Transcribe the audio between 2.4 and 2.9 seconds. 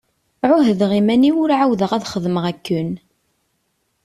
akken.